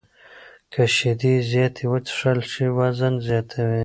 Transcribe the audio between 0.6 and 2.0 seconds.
که شیدې زیاتې